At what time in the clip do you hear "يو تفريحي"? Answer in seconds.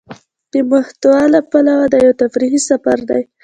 2.05-2.61